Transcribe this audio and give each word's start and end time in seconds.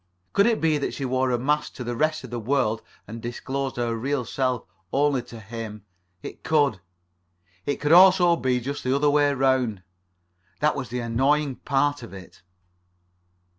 Could 0.33 0.47
it 0.47 0.59
be 0.59 0.79
that 0.79 0.95
she 0.95 1.05
wore 1.05 1.29
a 1.29 1.37
mask 1.37 1.75
to 1.75 1.83
the 1.83 1.95
rest 1.95 2.23
of 2.23 2.31
the 2.31 2.39
world, 2.39 2.81
and 3.07 3.21
disclosed 3.21 3.75
her 3.75 3.95
real 3.95 4.25
self 4.25 4.65
only 4.91 5.21
to 5.21 5.39
him? 5.39 5.85
It 6.23 6.43
could. 6.43 6.79
It 7.67 7.75
could 7.79 7.91
also 7.91 8.35
be 8.35 8.59
just 8.61 8.83
the 8.83 8.95
other 8.95 9.11
way 9.11 9.31
round. 9.31 9.83
That 10.59 10.75
was 10.75 10.89
the 10.89 11.01
annoying 11.01 11.57
part 11.57 12.01
of 12.01 12.13
it. 12.13 12.41